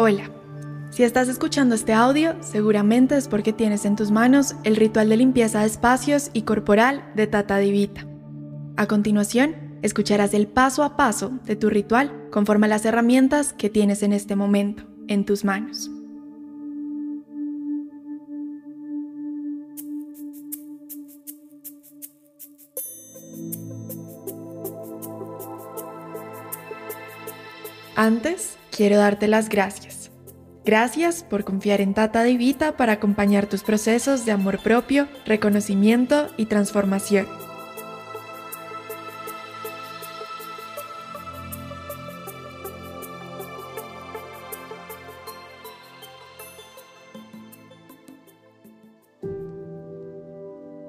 Hola. 0.00 0.30
Si 0.90 1.02
estás 1.02 1.28
escuchando 1.28 1.74
este 1.74 1.92
audio, 1.92 2.36
seguramente 2.40 3.16
es 3.16 3.26
porque 3.26 3.52
tienes 3.52 3.84
en 3.84 3.96
tus 3.96 4.12
manos 4.12 4.54
el 4.62 4.76
ritual 4.76 5.08
de 5.08 5.16
limpieza 5.16 5.62
de 5.62 5.66
espacios 5.66 6.30
y 6.32 6.42
corporal 6.42 7.10
de 7.16 7.26
Tata 7.26 7.58
Divita. 7.58 8.06
A 8.76 8.86
continuación, 8.86 9.56
escucharás 9.82 10.34
el 10.34 10.46
paso 10.46 10.84
a 10.84 10.96
paso 10.96 11.40
de 11.46 11.56
tu 11.56 11.68
ritual 11.68 12.28
conforme 12.30 12.66
a 12.66 12.68
las 12.68 12.84
herramientas 12.84 13.52
que 13.52 13.70
tienes 13.70 14.04
en 14.04 14.12
este 14.12 14.36
momento 14.36 14.84
en 15.08 15.24
tus 15.24 15.44
manos. 15.44 15.90
Antes, 27.96 28.58
quiero 28.78 28.96
darte 28.96 29.26
las 29.26 29.48
gracias. 29.48 30.12
Gracias 30.64 31.24
por 31.24 31.42
confiar 31.42 31.80
en 31.80 31.94
Tata 31.94 32.22
Divita 32.22 32.76
para 32.76 32.92
acompañar 32.92 33.48
tus 33.48 33.64
procesos 33.64 34.24
de 34.24 34.30
amor 34.30 34.60
propio, 34.60 35.08
reconocimiento 35.26 36.28
y 36.36 36.46
transformación. 36.46 37.26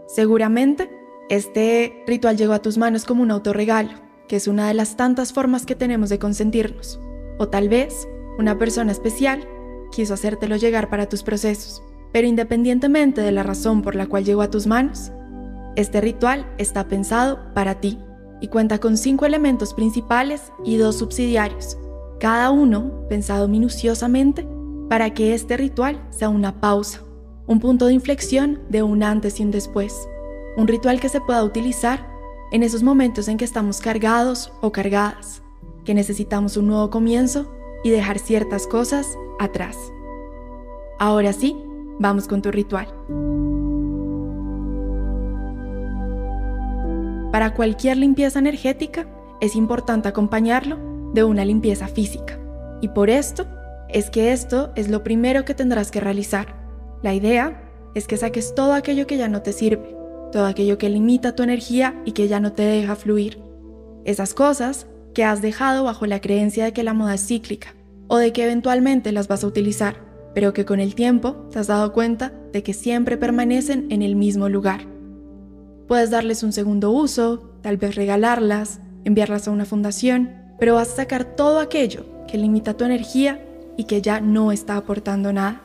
Seguramente, 0.08 0.92
este 1.32 2.04
ritual 2.06 2.38
llegó 2.38 2.54
a 2.54 2.62
tus 2.62 2.78
manos 2.78 3.06
como 3.06 3.24
un 3.24 3.32
autorregalo 3.32 4.08
que 4.28 4.36
es 4.36 4.48
una 4.48 4.68
de 4.68 4.76
las 4.76 4.96
tantas 4.96 5.34
formas 5.34 5.66
que 5.66 5.74
tenemos 5.74 6.10
de 6.10 6.20
consentirnos. 6.20 7.00
O 7.40 7.48
tal 7.48 7.70
vez 7.70 8.08
una 8.38 8.60
persona 8.60 8.92
especial 8.92 9.48
quiso 9.92 10.14
hacértelo 10.14 10.56
llegar 10.58 10.90
para 10.90 11.10
tus 11.10 11.24
procesos. 11.24 11.82
Pero 12.12 12.28
independientemente 12.28 13.22
de 13.22 13.32
la 13.32 13.44
razón 13.44 13.82
por 13.82 13.96
la 13.96 14.06
cual 14.06 14.26
llegó 14.26 14.42
a 14.42 14.52
tus 14.52 14.68
manos, 14.68 15.12
este 15.76 16.02
ritual 16.02 16.46
está 16.58 16.88
pensado 16.88 17.40
para 17.54 17.80
ti 17.80 18.00
y 18.42 18.48
cuenta 18.48 18.80
con 18.80 18.98
cinco 18.98 19.26
elementos 19.26 19.74
principales 19.74 20.52
y 20.64 20.78
dos 20.78 20.98
subsidiarios, 20.98 21.78
cada 22.20 22.52
uno 22.52 23.08
pensado 23.10 23.48
minuciosamente 23.48 24.48
para 24.90 25.14
que 25.14 25.34
este 25.34 25.58
ritual 25.58 26.02
sea 26.10 26.30
una 26.30 26.60
pausa, 26.60 27.02
un 27.48 27.60
punto 27.60 27.86
de 27.86 27.94
inflexión 27.94 28.60
de 28.70 28.84
un 28.84 29.04
antes 29.04 29.40
y 29.40 29.44
un 29.44 29.52
después, 29.52 30.08
un 30.58 30.68
ritual 30.68 31.00
que 31.00 31.10
se 31.10 31.22
pueda 31.22 31.44
utilizar 31.44 32.08
en 32.52 32.64
esos 32.64 32.82
momentos 32.82 33.28
en 33.28 33.38
que 33.38 33.46
estamos 33.46 33.80
cargados 33.80 34.52
o 34.62 34.72
cargadas, 34.72 35.44
necesitamos 35.94 36.58
un 36.58 36.68
nuevo 36.68 36.90
comienzo 36.90 37.52
y 37.84 37.90
dejar 37.90 38.20
ciertas 38.20 38.68
cosas 38.68 39.18
atrás. 39.40 39.78
Ahora 41.00 41.34
sí, 41.34 41.56
vamos 42.00 42.28
con 42.28 42.42
tu 42.42 42.52
ritual. 42.52 42.88
Para 47.32 47.54
cualquier 47.54 47.98
limpieza 47.98 48.40
energética 48.40 49.08
es 49.40 49.56
importante 49.56 50.08
acompañarlo 50.08 50.78
de 51.14 51.24
una 51.24 51.46
limpieza 51.46 51.88
física. 51.88 52.40
Y 52.82 52.90
por 52.90 53.10
esto 53.10 53.46
es 53.88 54.10
que 54.10 54.32
esto 54.32 54.72
es 54.76 54.90
lo 54.90 55.04
primero 55.04 55.46
que 55.46 55.54
tendrás 55.54 55.92
que 55.92 56.00
realizar. 56.00 56.56
La 57.02 57.14
idea 57.14 57.64
es 57.96 58.08
que 58.08 58.18
saques 58.18 58.54
todo 58.56 58.74
aquello 58.74 59.08
que 59.08 59.18
ya 59.18 59.28
no 59.28 59.42
te 59.42 59.54
sirve, 59.54 59.96
todo 60.32 60.46
aquello 60.46 60.78
que 60.78 60.90
limita 60.90 61.36
tu 61.36 61.44
energía 61.44 62.02
y 62.06 62.12
que 62.12 62.28
ya 62.28 62.40
no 62.40 62.54
te 62.54 62.64
deja 62.64 62.96
fluir. 62.96 63.42
Esas 64.06 64.34
cosas 64.34 64.88
que 65.14 65.24
has 65.24 65.42
dejado 65.42 65.84
bajo 65.84 66.06
la 66.06 66.22
creencia 66.22 66.66
de 66.66 66.74
que 66.74 66.84
la 66.84 66.94
moda 66.94 67.16
es 67.16 67.26
cíclica 67.26 67.76
o 68.08 68.18
de 68.18 68.34
que 68.34 68.44
eventualmente 68.44 69.12
las 69.12 69.28
vas 69.28 69.44
a 69.44 69.48
utilizar, 69.48 69.98
pero 70.34 70.54
que 70.54 70.66
con 70.66 70.80
el 70.80 70.96
tiempo 70.96 71.48
te 71.52 71.60
has 71.60 71.68
dado 71.68 71.94
cuenta 71.94 72.34
de 72.52 72.64
que 72.64 72.74
siempre 72.74 73.18
permanecen 73.18 73.88
en 73.90 74.02
el 74.02 74.16
mismo 74.16 74.50
lugar. 74.50 74.82
Puedes 75.88 76.10
darles 76.10 76.44
un 76.44 76.52
segundo 76.52 76.92
uso, 76.92 77.52
tal 77.62 77.78
vez 77.78 77.96
regalarlas, 77.96 78.80
enviarlas 79.06 79.48
a 79.48 79.52
una 79.52 79.66
fundación, 79.66 80.32
pero 80.60 80.76
vas 80.76 80.94
a 80.94 80.98
sacar 80.98 81.24
todo 81.36 81.60
aquello 81.60 82.06
que 82.28 82.38
limita 82.38 82.76
tu 82.76 82.84
energía 82.84 83.44
y 83.78 83.86
que 83.86 84.02
ya 84.02 84.22
no 84.22 84.52
está 84.52 84.76
aportando 84.76 85.34
nada. 85.34 85.62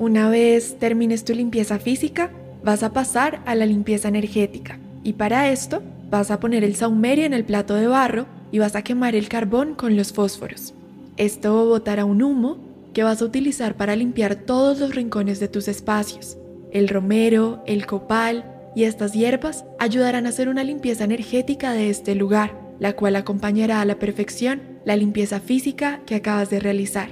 Una 0.00 0.30
vez 0.30 0.78
termines 0.78 1.24
tu 1.24 1.34
limpieza 1.34 1.80
física, 1.80 2.30
vas 2.62 2.84
a 2.84 2.92
pasar 2.92 3.40
a 3.46 3.56
la 3.56 3.66
limpieza 3.66 4.06
energética. 4.06 4.78
Y 5.02 5.14
para 5.14 5.50
esto, 5.50 5.82
vas 6.08 6.30
a 6.30 6.38
poner 6.38 6.62
el 6.62 6.76
saumerio 6.76 7.24
en 7.24 7.34
el 7.34 7.44
plato 7.44 7.74
de 7.74 7.88
barro 7.88 8.26
y 8.52 8.60
vas 8.60 8.76
a 8.76 8.82
quemar 8.82 9.16
el 9.16 9.28
carbón 9.28 9.74
con 9.74 9.96
los 9.96 10.12
fósforos. 10.12 10.72
Esto 11.16 11.66
botará 11.66 12.04
un 12.04 12.22
humo 12.22 12.58
que 12.94 13.02
vas 13.02 13.20
a 13.20 13.24
utilizar 13.24 13.76
para 13.76 13.96
limpiar 13.96 14.36
todos 14.36 14.78
los 14.78 14.94
rincones 14.94 15.40
de 15.40 15.48
tus 15.48 15.66
espacios. 15.66 16.38
El 16.70 16.88
romero, 16.88 17.60
el 17.66 17.84
copal 17.84 18.44
y 18.76 18.84
estas 18.84 19.14
hierbas 19.14 19.64
ayudarán 19.80 20.26
a 20.26 20.28
hacer 20.28 20.48
una 20.48 20.62
limpieza 20.62 21.02
energética 21.02 21.72
de 21.72 21.90
este 21.90 22.14
lugar, 22.14 22.52
la 22.78 22.92
cual 22.92 23.16
acompañará 23.16 23.80
a 23.80 23.84
la 23.84 23.98
perfección 23.98 24.60
la 24.84 24.94
limpieza 24.94 25.40
física 25.40 26.02
que 26.06 26.14
acabas 26.14 26.50
de 26.50 26.60
realizar. 26.60 27.08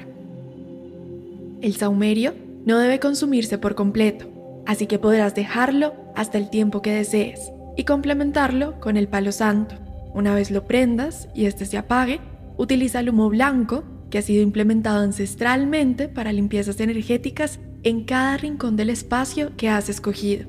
El 1.63 1.75
saumerio 1.75 2.46
no 2.67 2.81
debe 2.81 2.99
consumirse 2.99 3.59
por 3.59 3.77
completo, 3.77 4.27
así 4.67 4.87
que 4.87 4.99
podrás 4.99 5.35
dejarlo 5.37 5.95
hasta 6.17 6.37
el 6.37 6.51
tiempo 6.51 6.83
que 6.83 6.93
desees 6.93 7.53
y 7.77 7.85
complementarlo 7.85 8.81
con 8.81 8.97
el 8.97 9.07
palo 9.07 9.31
santo. 9.31 9.77
Una 10.13 10.35
vez 10.35 10.51
lo 10.51 10.65
prendas 10.67 11.29
y 11.33 11.45
este 11.45 11.65
se 11.65 11.79
apague, 11.79 12.21
utiliza 12.57 13.01
el 13.01 13.11
humo 13.11 13.31
blanco 13.31 13.85
que 14.11 14.19
ha 14.19 14.23
sido 14.23 14.43
implementado 14.43 14.99
ancestralmente 14.99 16.09
para 16.09 16.33
limpiezas 16.33 16.81
energéticas 16.81 17.61
en 17.85 18.05
cada 18.05 18.37
rincón 18.37 18.75
del 18.75 18.91
espacio 18.91 19.57
que 19.57 19.69
has 19.69 19.89
escogido. 19.89 20.49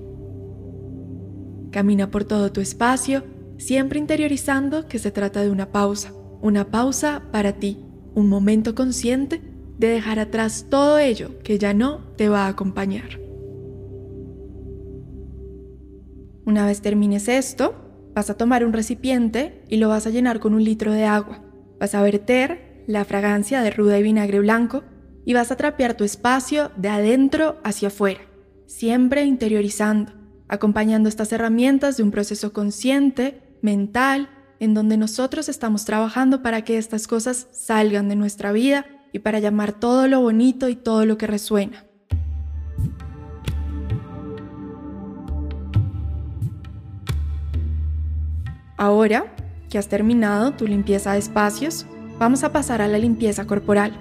Camina 1.70 2.10
por 2.10 2.24
todo 2.24 2.52
tu 2.52 2.62
espacio, 2.62 3.26
siempre 3.58 4.00
interiorizando 4.00 4.88
que 4.88 4.98
se 4.98 5.12
trata 5.12 5.44
de 5.44 5.52
una 5.52 5.72
pausa, 5.72 6.14
una 6.42 6.72
pausa 6.72 7.22
para 7.32 7.54
ti, 7.54 7.78
un 8.16 8.28
momento 8.28 8.74
consciente 8.74 9.57
de 9.78 9.88
dejar 9.88 10.20
atrás 10.20 10.66
todo 10.70 10.98
ello 10.98 11.40
que 11.44 11.60
ya 11.60 11.74
no 11.74 12.00
te 12.16 12.30
va 12.30 12.46
a 12.46 12.50
acompañar. 12.50 13.20
Una 16.46 16.66
vez 16.66 16.82
termines 16.82 17.28
esto, 17.28 17.76
vas 18.16 18.30
a 18.30 18.38
tomar 18.38 18.66
un 18.66 18.74
recipiente 18.74 19.64
y 19.68 19.78
lo 19.78 19.90
vas 19.90 20.08
a 20.08 20.10
llenar 20.10 20.40
con 20.40 20.54
un 20.54 20.64
litro 20.64 20.92
de 20.92 21.04
agua. 21.04 21.44
Vas 21.80 21.94
a 21.94 22.02
verter 22.02 22.84
la 22.88 23.06
fragancia 23.06 23.62
de 23.62 23.70
ruda 23.70 24.00
y 24.00 24.04
vinagre 24.04 24.40
blanco 24.40 24.84
y 25.26 25.34
vas 25.34 25.52
a 25.52 25.58
trapear 25.58 25.96
tu 25.96 26.04
espacio 26.04 26.72
de 26.78 26.88
adentro 26.88 27.58
hacia 27.64 27.90
afuera, 27.90 28.22
siempre 28.66 29.26
interiorizando, 29.26 30.14
acompañando 30.48 31.10
estas 31.10 31.34
herramientas 31.34 31.98
de 31.98 32.04
un 32.04 32.12
proceso 32.12 32.54
consciente, 32.54 33.58
mental, 33.62 34.30
en 34.60 34.74
donde 34.74 34.98
nosotros 34.98 35.50
estamos 35.50 35.86
trabajando 35.86 36.42
para 36.42 36.64
que 36.64 36.78
estas 36.78 37.08
cosas 37.08 37.48
salgan 37.52 38.08
de 38.08 38.16
nuestra 38.16 38.52
vida 38.54 38.86
y 39.18 39.20
para 39.20 39.40
llamar 39.40 39.74
todo 39.74 40.08
lo 40.08 40.22
bonito 40.22 40.70
y 40.70 40.76
todo 40.76 41.06
lo 41.06 41.18
que 41.18 41.28
resuena. 41.28 41.84
Ahora 48.78 49.34
que 49.70 49.80
has 49.80 49.90
terminado 49.90 50.52
tu 50.52 50.68
limpieza 50.68 51.14
de 51.14 51.20
espacios, 51.20 51.88
vamos 52.20 52.44
a 52.44 52.54
pasar 52.54 52.82
a 52.82 52.88
la 52.88 53.00
limpieza 53.00 53.46
corporal. 53.46 53.92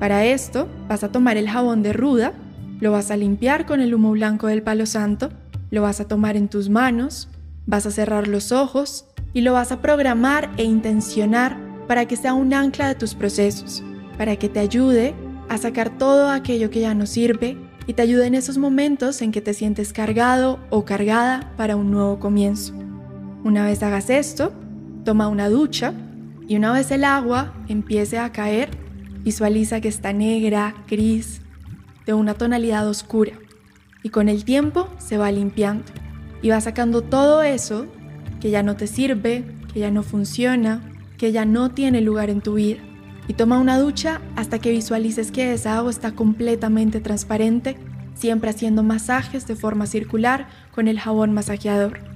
Para 0.00 0.24
esto 0.24 0.68
vas 0.88 1.04
a 1.04 1.12
tomar 1.12 1.36
el 1.36 1.48
jabón 1.48 1.84
de 1.84 1.92
ruda, 1.92 2.32
lo 2.80 2.90
vas 2.90 3.12
a 3.12 3.16
limpiar 3.16 3.64
con 3.64 3.80
el 3.80 3.94
humo 3.94 4.10
blanco 4.10 4.48
del 4.48 4.62
palo 4.62 4.86
santo, 4.86 5.30
lo 5.70 5.82
vas 5.82 6.00
a 6.00 6.08
tomar 6.08 6.36
en 6.36 6.48
tus 6.48 6.68
manos, 6.68 7.28
vas 7.64 7.86
a 7.86 7.92
cerrar 7.92 8.26
los 8.26 8.50
ojos 8.50 9.06
y 9.32 9.42
lo 9.42 9.52
vas 9.52 9.70
a 9.70 9.80
programar 9.80 10.50
e 10.56 10.64
intencionar 10.64 11.56
para 11.86 12.06
que 12.06 12.16
sea 12.16 12.34
un 12.34 12.52
ancla 12.52 12.88
de 12.88 12.96
tus 12.96 13.14
procesos, 13.14 13.84
para 14.22 14.36
que 14.36 14.48
te 14.48 14.60
ayude 14.60 15.16
a 15.48 15.58
sacar 15.58 15.98
todo 15.98 16.28
aquello 16.28 16.70
que 16.70 16.78
ya 16.78 16.94
no 16.94 17.06
sirve 17.06 17.58
y 17.88 17.94
te 17.94 18.02
ayude 18.02 18.28
en 18.28 18.36
esos 18.36 18.56
momentos 18.56 19.20
en 19.20 19.32
que 19.32 19.40
te 19.40 19.52
sientes 19.52 19.92
cargado 19.92 20.60
o 20.70 20.84
cargada 20.84 21.52
para 21.56 21.74
un 21.74 21.90
nuevo 21.90 22.20
comienzo. 22.20 22.72
Una 23.42 23.64
vez 23.64 23.82
hagas 23.82 24.10
esto, 24.10 24.52
toma 25.04 25.26
una 25.26 25.48
ducha 25.48 25.92
y 26.46 26.54
una 26.54 26.72
vez 26.72 26.92
el 26.92 27.02
agua 27.02 27.52
empiece 27.66 28.16
a 28.16 28.30
caer, 28.30 28.68
visualiza 29.24 29.80
que 29.80 29.88
está 29.88 30.12
negra, 30.12 30.72
gris, 30.88 31.40
de 32.06 32.14
una 32.14 32.34
tonalidad 32.34 32.88
oscura. 32.88 33.32
Y 34.04 34.10
con 34.10 34.28
el 34.28 34.44
tiempo 34.44 34.88
se 34.98 35.18
va 35.18 35.32
limpiando 35.32 35.90
y 36.42 36.50
va 36.50 36.60
sacando 36.60 37.02
todo 37.02 37.42
eso 37.42 37.88
que 38.40 38.50
ya 38.50 38.62
no 38.62 38.76
te 38.76 38.86
sirve, 38.86 39.44
que 39.74 39.80
ya 39.80 39.90
no 39.90 40.04
funciona, 40.04 40.80
que 41.18 41.32
ya 41.32 41.44
no 41.44 41.72
tiene 41.72 42.00
lugar 42.02 42.30
en 42.30 42.40
tu 42.40 42.54
vida. 42.54 42.78
Y 43.28 43.34
toma 43.34 43.58
una 43.58 43.78
ducha 43.78 44.20
hasta 44.36 44.58
que 44.58 44.70
visualices 44.70 45.30
que 45.30 45.52
esa 45.52 45.76
agua 45.78 45.90
está 45.90 46.12
completamente 46.12 47.00
transparente, 47.00 47.76
siempre 48.14 48.50
haciendo 48.50 48.82
masajes 48.82 49.46
de 49.46 49.56
forma 49.56 49.86
circular 49.86 50.48
con 50.72 50.88
el 50.88 50.98
jabón 50.98 51.32
masajeador. 51.32 52.11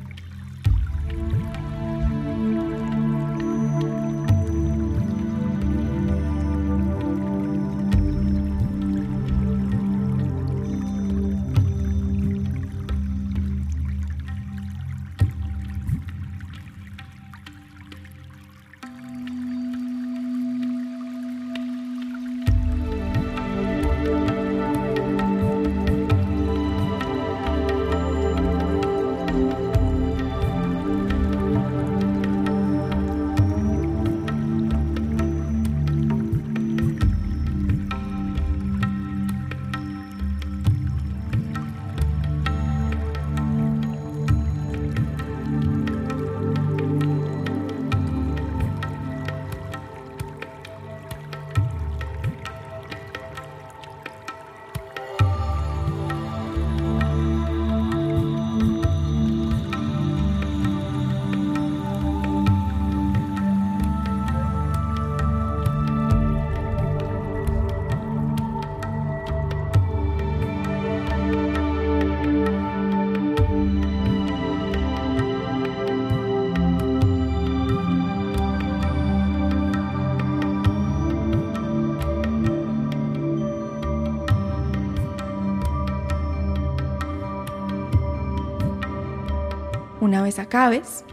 Acabes, 90.38 91.04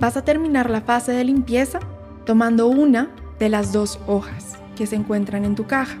vas 0.00 0.16
a 0.16 0.24
terminar 0.24 0.70
la 0.70 0.80
fase 0.80 1.12
de 1.12 1.24
limpieza 1.24 1.80
tomando 2.24 2.68
una 2.68 3.10
de 3.38 3.48
las 3.48 3.72
dos 3.72 3.98
hojas 4.06 4.56
que 4.76 4.86
se 4.86 4.96
encuentran 4.96 5.44
en 5.44 5.54
tu 5.54 5.66
caja. 5.66 5.98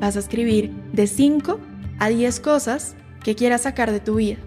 Vas 0.00 0.16
a 0.16 0.20
escribir 0.20 0.72
de 0.92 1.06
5 1.06 1.60
a 1.98 2.08
10 2.08 2.40
cosas 2.40 2.96
que 3.22 3.34
quieras 3.34 3.62
sacar 3.62 3.92
de 3.92 4.00
tu 4.00 4.16
vida, 4.16 4.38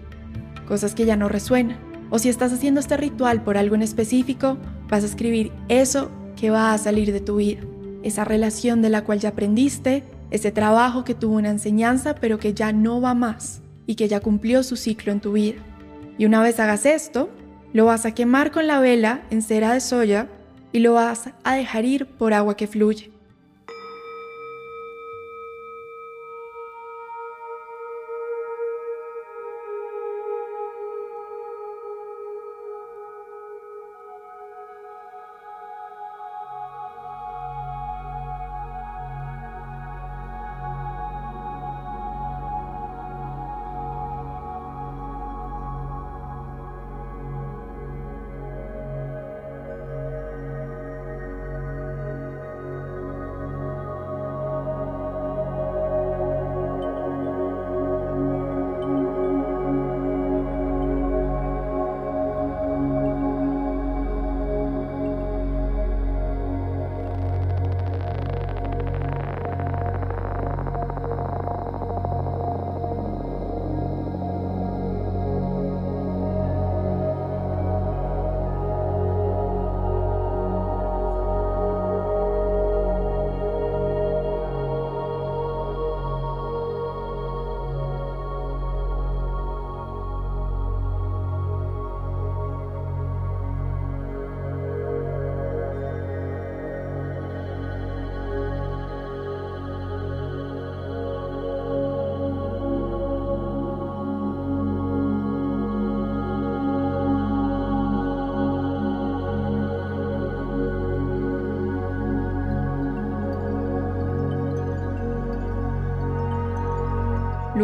cosas 0.68 0.94
que 0.94 1.06
ya 1.06 1.16
no 1.16 1.28
resuenan. 1.28 1.78
O 2.10 2.18
si 2.18 2.28
estás 2.28 2.52
haciendo 2.52 2.80
este 2.80 2.96
ritual 2.96 3.42
por 3.42 3.56
algo 3.56 3.74
en 3.74 3.82
específico, 3.82 4.58
vas 4.88 5.02
a 5.02 5.06
escribir 5.06 5.52
eso 5.68 6.10
que 6.36 6.50
va 6.50 6.72
a 6.72 6.78
salir 6.78 7.12
de 7.12 7.20
tu 7.20 7.36
vida, 7.36 7.62
esa 8.02 8.24
relación 8.24 8.82
de 8.82 8.90
la 8.90 9.04
cual 9.04 9.20
ya 9.20 9.30
aprendiste, 9.30 10.04
ese 10.30 10.52
trabajo 10.52 11.04
que 11.04 11.14
tuvo 11.14 11.36
una 11.36 11.50
enseñanza 11.50 12.14
pero 12.16 12.38
que 12.38 12.52
ya 12.52 12.72
no 12.72 13.00
va 13.00 13.14
más 13.14 13.62
y 13.86 13.94
que 13.94 14.08
ya 14.08 14.20
cumplió 14.20 14.62
su 14.62 14.76
ciclo 14.76 15.12
en 15.12 15.20
tu 15.20 15.32
vida. 15.32 15.62
Y 16.18 16.26
una 16.26 16.42
vez 16.42 16.60
hagas 16.60 16.86
esto, 16.86 17.30
lo 17.72 17.84
vas 17.86 18.06
a 18.06 18.14
quemar 18.14 18.50
con 18.50 18.66
la 18.66 18.80
vela 18.80 19.22
en 19.30 19.42
cera 19.42 19.72
de 19.72 19.80
soya 19.80 20.28
y 20.72 20.80
lo 20.80 20.94
vas 20.94 21.30
a 21.44 21.54
dejar 21.54 21.84
ir 21.84 22.06
por 22.06 22.32
agua 22.32 22.56
que 22.56 22.66
fluye. 22.66 23.15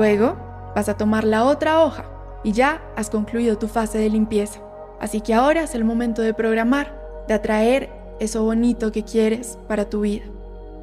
Luego 0.02 0.36
vas 0.74 0.88
a 0.88 0.96
tomar 0.96 1.22
la 1.22 1.44
otra 1.44 1.84
hoja 1.84 2.06
y 2.42 2.50
ya 2.50 2.82
has 2.96 3.08
concluido 3.08 3.56
tu 3.56 3.68
fase 3.68 3.98
de 3.98 4.10
limpieza. 4.10 4.60
Así 4.98 5.20
que 5.20 5.32
ahora 5.32 5.62
es 5.62 5.76
el 5.76 5.84
momento 5.84 6.22
de 6.22 6.34
programar, 6.34 7.24
de 7.28 7.34
atraer 7.34 7.88
eso 8.18 8.42
bonito 8.42 8.90
que 8.90 9.04
quieres 9.04 9.60
para 9.68 9.88
tu 9.88 10.00
vida. 10.00 10.24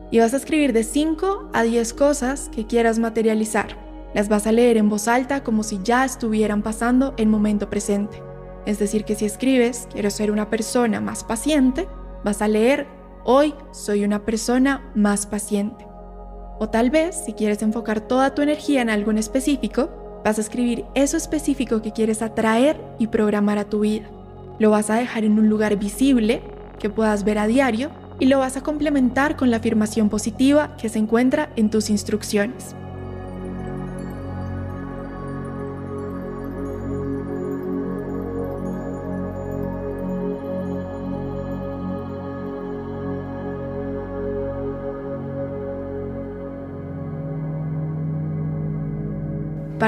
Y 0.10 0.20
vas 0.20 0.34
a 0.34 0.38
escribir 0.38 0.72
de 0.72 0.86
5 0.86 1.50
a 1.52 1.64
10 1.64 1.94
cosas 1.96 2.50
que 2.56 2.66
quieras 2.66 2.98
materializar. 2.98 3.76
Las 4.14 4.30
vas 4.30 4.48
a 4.48 4.54
leer 4.54 4.78
en 4.78 4.88
voz 4.88 5.10
alta 5.10 5.44
como 5.44 5.64
si 5.64 5.82
ya 5.84 6.06
estuvieran 6.06 6.62
pasando 6.62 7.14
en 7.18 7.30
momento 7.30 7.70
presente. 7.70 8.24
Es 8.66 8.80
decir, 8.80 9.04
que 9.04 9.16
si 9.16 9.26
escribes, 9.26 9.90
quiero 9.92 10.12
ser 10.12 10.32
una 10.32 10.50
persona 10.50 11.02
más 11.02 11.26
paciente, 11.26 11.90
vas 12.24 12.42
a 12.42 12.48
leer, 12.48 12.88
hoy 13.26 13.54
soy 13.72 14.06
una 14.06 14.24
persona 14.24 14.90
más 14.96 15.26
paciente. 15.26 15.89
O 16.60 16.68
tal 16.68 16.90
vez, 16.90 17.16
si 17.26 17.32
quieres 17.32 17.62
enfocar 17.62 18.02
toda 18.02 18.36
tu 18.36 18.42
energía 18.42 18.82
en 18.82 18.90
algo 18.90 19.12
en 19.12 19.18
específico, 19.18 19.90
vas 20.26 20.38
a 20.38 20.42
escribir 20.42 20.84
eso 20.94 21.16
específico 21.16 21.82
que 21.82 21.94
quieres 21.94 22.22
atraer 22.22 22.80
y 23.00 23.08
programar 23.08 23.58
a 23.58 23.64
tu 23.64 23.80
vida. 23.80 24.10
Lo 24.60 24.70
vas 24.70 24.90
a 24.90 24.96
dejar 24.96 25.24
en 25.24 25.40
un 25.40 25.48
lugar 25.48 25.78
visible 25.78 26.42
que 26.78 26.90
puedas 26.90 27.24
ver 27.24 27.38
a 27.38 27.48
diario 27.48 27.92
y 28.20 28.26
lo 28.26 28.40
vas 28.40 28.58
a 28.58 28.62
complementar 28.62 29.38
con 29.38 29.50
la 29.52 29.58
afirmación 29.58 30.10
positiva 30.10 30.76
que 30.76 30.90
se 30.90 31.00
encuentra 31.00 31.50
en 31.56 31.70
tus 31.70 31.90
instrucciones. 31.90 32.76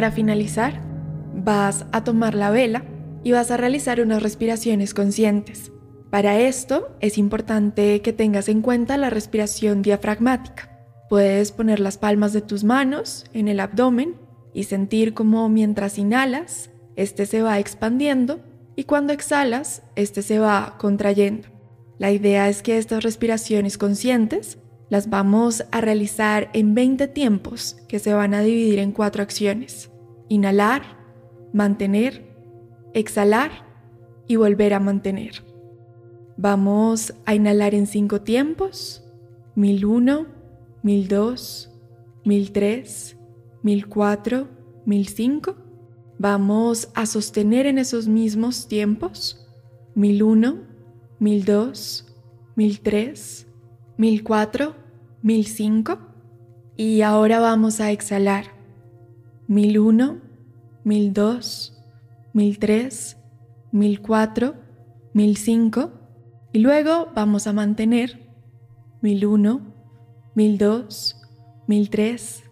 Para 0.01 0.13
finalizar, 0.13 0.81
vas 1.31 1.85
a 1.91 2.03
tomar 2.03 2.33
la 2.33 2.49
vela 2.49 2.83
y 3.23 3.33
vas 3.33 3.51
a 3.51 3.57
realizar 3.57 4.01
unas 4.01 4.23
respiraciones 4.23 4.95
conscientes. 4.95 5.71
Para 6.09 6.39
esto 6.39 6.97
es 7.01 7.19
importante 7.19 8.01
que 8.01 8.11
tengas 8.11 8.49
en 8.49 8.63
cuenta 8.63 8.97
la 8.97 9.11
respiración 9.11 9.83
diafragmática. 9.83 10.75
Puedes 11.07 11.51
poner 11.51 11.79
las 11.79 11.99
palmas 11.99 12.33
de 12.33 12.41
tus 12.41 12.63
manos 12.63 13.25
en 13.33 13.47
el 13.47 13.59
abdomen 13.59 14.15
y 14.55 14.63
sentir 14.63 15.13
cómo 15.13 15.47
mientras 15.49 15.99
inhalas, 15.99 16.71
este 16.95 17.27
se 17.27 17.43
va 17.43 17.59
expandiendo 17.59 18.39
y 18.75 18.85
cuando 18.85 19.13
exhalas, 19.13 19.83
este 19.95 20.23
se 20.23 20.39
va 20.39 20.77
contrayendo. 20.79 21.47
La 21.99 22.11
idea 22.11 22.49
es 22.49 22.63
que 22.63 22.79
estas 22.79 23.03
respiraciones 23.03 23.77
conscientes 23.77 24.57
las 24.89 25.11
vamos 25.11 25.63
a 25.71 25.79
realizar 25.79 26.49
en 26.53 26.73
20 26.73 27.07
tiempos 27.09 27.77
que 27.87 27.99
se 27.99 28.15
van 28.15 28.33
a 28.33 28.41
dividir 28.41 28.79
en 28.79 28.93
cuatro 28.93 29.21
acciones. 29.21 29.90
Inhalar, 30.31 30.83
mantener, 31.51 32.23
exhalar 32.93 33.51
y 34.27 34.37
volver 34.37 34.73
a 34.73 34.79
mantener. 34.79 35.43
Vamos 36.37 37.13
a 37.25 37.35
inhalar 37.35 37.75
en 37.75 37.85
cinco 37.85 38.21
tiempos. 38.21 39.03
1001, 39.55 40.27
1002, 40.83 41.69
1003, 42.23 43.17
1004, 43.61 44.47
1005. 44.85 45.55
Vamos 46.17 46.87
a 46.95 47.05
sostener 47.05 47.65
en 47.65 47.77
esos 47.77 48.07
mismos 48.07 48.69
tiempos. 48.69 49.45
1001, 49.95 50.61
1002, 51.19 52.07
1003, 52.55 53.47
1004, 53.97 54.75
1005 55.23 55.99
y 56.77 57.01
ahora 57.01 57.41
vamos 57.41 57.81
a 57.81 57.91
exhalar 57.91 58.45
1001, 59.51 60.21
1002, 60.85 61.73
1003, 62.33 63.17
1004, 63.73 64.55
1005 65.13 65.91
y 66.53 66.59
luego 66.59 67.09
vamos 67.13 67.47
a 67.47 67.53
mantener 67.53 68.29
1001, 69.01 69.61
1002, 70.35 71.17
1003, 71.67 72.43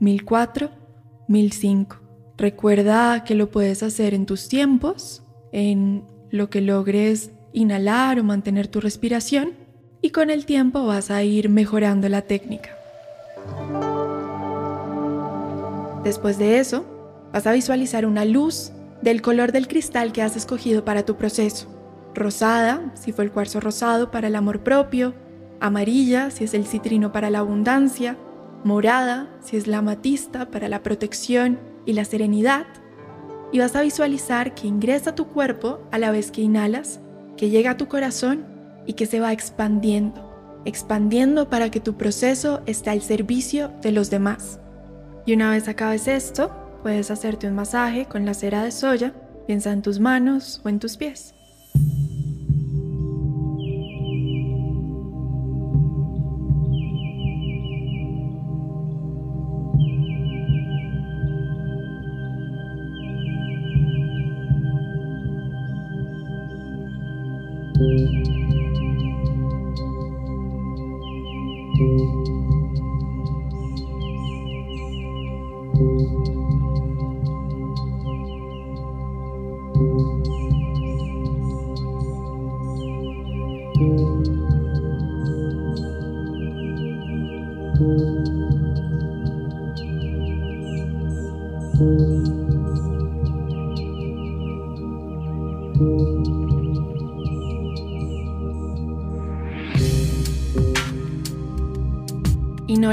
1004, 0.00 0.70
1005. 1.28 1.96
Recuerda 2.38 3.22
que 3.24 3.34
lo 3.34 3.50
puedes 3.50 3.82
hacer 3.82 4.14
en 4.14 4.24
tus 4.24 4.48
tiempos, 4.48 5.24
en 5.52 6.04
lo 6.30 6.48
que 6.48 6.62
logres 6.62 7.32
inhalar 7.52 8.18
o 8.18 8.24
mantener 8.24 8.66
tu 8.68 8.80
respiración 8.80 9.50
y 10.00 10.08
con 10.08 10.30
el 10.30 10.46
tiempo 10.46 10.86
vas 10.86 11.10
a 11.10 11.22
ir 11.22 11.50
mejorando 11.50 12.08
la 12.08 12.22
técnica. 12.22 12.75
Después 16.06 16.38
de 16.38 16.60
eso, 16.60 16.86
vas 17.32 17.48
a 17.48 17.52
visualizar 17.52 18.06
una 18.06 18.24
luz 18.24 18.70
del 19.02 19.22
color 19.22 19.50
del 19.50 19.66
cristal 19.66 20.12
que 20.12 20.22
has 20.22 20.36
escogido 20.36 20.84
para 20.84 21.04
tu 21.04 21.16
proceso. 21.16 21.66
Rosada, 22.14 22.92
si 22.94 23.10
fue 23.10 23.24
el 23.24 23.32
cuarzo 23.32 23.58
rosado 23.58 24.12
para 24.12 24.28
el 24.28 24.36
amor 24.36 24.62
propio, 24.62 25.14
amarilla, 25.58 26.30
si 26.30 26.44
es 26.44 26.54
el 26.54 26.64
citrino 26.64 27.10
para 27.10 27.28
la 27.28 27.40
abundancia, 27.40 28.16
morada, 28.62 29.28
si 29.40 29.56
es 29.56 29.66
la 29.66 29.78
amatista 29.78 30.48
para 30.48 30.68
la 30.68 30.84
protección 30.84 31.58
y 31.86 31.94
la 31.94 32.04
serenidad. 32.04 32.66
Y 33.50 33.58
vas 33.58 33.74
a 33.74 33.82
visualizar 33.82 34.54
que 34.54 34.68
ingresa 34.68 35.10
a 35.10 35.14
tu 35.16 35.26
cuerpo 35.26 35.80
a 35.90 35.98
la 35.98 36.12
vez 36.12 36.30
que 36.30 36.40
inhalas, 36.40 37.00
que 37.36 37.50
llega 37.50 37.72
a 37.72 37.76
tu 37.76 37.88
corazón 37.88 38.46
y 38.86 38.92
que 38.92 39.06
se 39.06 39.18
va 39.18 39.32
expandiendo, 39.32 40.62
expandiendo 40.64 41.50
para 41.50 41.72
que 41.72 41.80
tu 41.80 41.96
proceso 41.96 42.62
esté 42.66 42.90
al 42.90 43.02
servicio 43.02 43.72
de 43.82 43.90
los 43.90 44.08
demás. 44.08 44.60
Y 45.26 45.34
una 45.34 45.50
vez 45.50 45.66
acabes 45.66 46.06
esto, 46.06 46.52
puedes 46.84 47.10
hacerte 47.10 47.48
un 47.48 47.56
masaje 47.56 48.06
con 48.06 48.24
la 48.24 48.32
cera 48.32 48.62
de 48.62 48.70
soya, 48.70 49.12
piensa 49.46 49.72
en 49.72 49.82
tus 49.82 49.98
manos 49.98 50.62
o 50.64 50.68
en 50.68 50.78
tus 50.78 50.96
pies. 50.96 51.35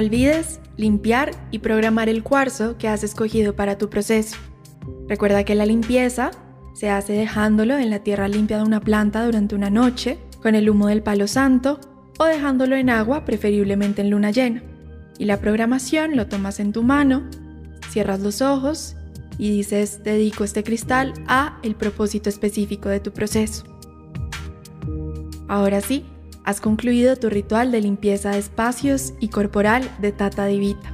Olvides 0.04 0.52
limpiar 0.84 1.32
y 1.50 1.60
programar 1.60 2.10
el 2.10 2.24
cuarzo 2.24 2.78
que 2.78 2.88
has 2.88 3.04
escogido 3.04 3.56
para 3.56 3.78
tu 3.78 3.90
proceso. 3.90 4.38
Recuerda 5.08 5.46
que 5.46 5.56
la 5.56 5.66
limpieza 5.66 6.32
se 6.74 6.90
hace 6.90 7.13
dejándolo 7.13 7.78
en 7.78 7.90
la 7.90 8.00
tierra 8.00 8.28
limpia 8.28 8.58
de 8.58 8.63
una 8.63 8.82
planta 8.82 9.25
durante 9.25 9.56
una 9.56 9.70
noche 9.70 10.20
con 10.42 10.56
el 10.56 10.70
humo 10.70 10.88
del 10.88 11.02
palo 11.02 11.28
santo 11.28 11.80
o 12.20 12.25
dejándolo 12.25 12.75
en 12.75 12.90
agua, 12.90 13.24
preferiblemente 13.25 14.02
en 14.02 14.10
luna 14.10 14.32
llena. 14.32 14.62
Y 15.18 15.25
la 15.25 15.40
programación 15.40 16.18
lo 16.18 16.28
tomas 16.28 16.60
en 16.60 16.74
tu 16.74 16.84
mano, 16.84 17.24
cierras 17.90 18.20
los 18.20 18.42
ojos 18.42 18.96
y 19.38 19.52
dices 19.52 20.04
dedico 20.04 20.44
este 20.44 20.63
cristal 20.63 21.13
a 21.28 21.60
el 21.63 21.75
propósito 21.75 22.30
específico 22.30 22.90
de 22.90 23.00
tu 23.00 23.12
proceso. 23.12 23.63
Ahora 25.48 25.82
sí, 25.82 26.06
has 26.43 26.59
concluido 26.59 27.15
tu 27.15 27.29
ritual 27.29 27.71
de 27.71 27.81
limpieza 27.81 28.31
de 28.31 28.39
espacios 28.39 29.13
y 29.19 29.29
corporal 29.29 29.89
de 30.00 30.12
Tata 30.12 30.45
Divita. 30.45 30.93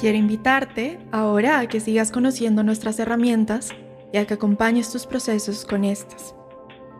Quiero 0.00 0.16
invitarte 0.16 1.00
ahora 1.10 1.58
a 1.58 1.66
que 1.66 1.80
sigas 1.80 2.12
conociendo 2.12 2.62
nuestras 2.62 3.00
herramientas 3.00 3.70
y 4.12 4.18
a 4.18 4.26
que 4.26 4.34
acompañes 4.34 4.92
tus 4.92 5.06
procesos 5.06 5.64
con 5.64 5.84
estas. 5.84 6.36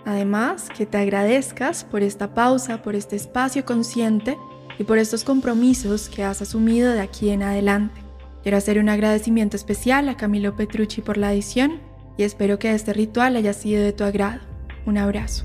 Además, 0.04 0.68
que 0.76 0.85
te 0.85 0.99
agradezcas 0.99 1.85
por 1.85 2.02
esta 2.02 2.35
pausa, 2.35 2.82
por 2.82 2.97
este 2.97 3.14
espacio 3.14 3.64
consciente 3.64 4.37
y 4.78 4.85
por 4.85 4.99
estos 4.99 5.25
compromisos 5.25 6.08
que 6.08 6.25
has 6.25 6.40
asumido 6.42 6.92
de 6.92 7.00
aquí 7.00 7.30
en 7.30 7.42
adelante. 7.42 8.00
Quiero 8.42 8.56
hacer 8.56 8.78
un 8.78 8.88
agradecimiento 8.88 9.56
especial 9.56 10.08
a 10.08 10.16
Camilo 10.16 10.56
Petrucci 10.56 11.02
por 11.02 11.16
la 11.16 11.32
edición 11.32 11.80
y 12.16 12.23
espero 12.23 12.58
que 12.58 12.73
este 12.73 12.92
ritual 12.92 13.37
haya 13.37 13.52
sido 13.52 13.82
de 13.82 13.92
tu 13.92 14.04
agrado. 14.04 14.40
Un 14.87 14.99
abrazo. 14.99 15.44